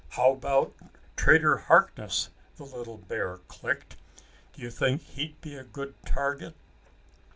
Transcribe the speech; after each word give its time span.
"How 0.09 0.31
about 0.31 0.73
Trader 1.15 1.57
Harkness?" 1.57 2.31
the 2.57 2.63
little 2.63 2.97
bear 2.97 3.37
clicked. 3.47 3.97
"Do 4.53 4.63
you 4.63 4.71
think 4.71 5.03
he'd 5.03 5.39
be 5.41 5.55
a 5.55 5.63
good 5.63 5.93
target?" 6.07 6.55